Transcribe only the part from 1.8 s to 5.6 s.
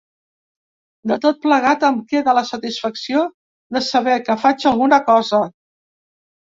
em queda la satisfacció de saber que faig alguna cosa.